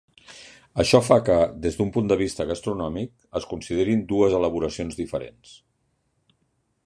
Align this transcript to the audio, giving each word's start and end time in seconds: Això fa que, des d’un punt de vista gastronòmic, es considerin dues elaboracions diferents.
Això 0.83 1.01
fa 1.07 1.17
que, 1.27 1.35
des 1.65 1.77
d’un 1.81 1.91
punt 1.97 2.09
de 2.11 2.17
vista 2.21 2.47
gastronòmic, 2.53 3.13
es 3.41 3.45
considerin 3.51 4.03
dues 4.13 4.35
elaboracions 4.41 4.99
diferents. 5.03 5.55